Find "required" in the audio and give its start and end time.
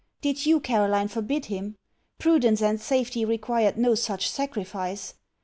3.23-3.77